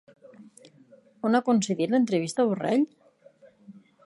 On 1.29 1.37
ha 1.39 1.43
concedit 1.51 1.93
l'entrevista 1.93 2.47
Borrell? 2.53 2.89